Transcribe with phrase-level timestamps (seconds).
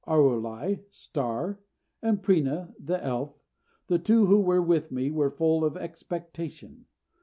[0.07, 1.59] Arulai (Star)
[2.01, 3.39] and Preena (the Elf),
[3.85, 6.87] the two who were with me, were full of expectation.